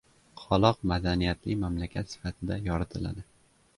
qoloq 0.43 0.79
madaniyatli 0.91 1.57
mamlakat 1.65 2.15
sifatida 2.17 2.59
yoritiladi. 2.71 3.29